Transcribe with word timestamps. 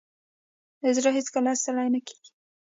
زړه 0.95 1.09
هیڅکله 1.17 1.51
ستړی 1.61 1.87
نه 1.93 1.99
کېږي. 2.07 2.31